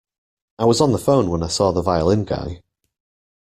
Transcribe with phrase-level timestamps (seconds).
[0.57, 2.63] I was on the phone when I saw the violin guy.